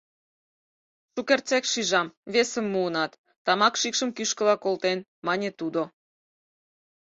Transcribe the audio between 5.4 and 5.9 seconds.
тудо.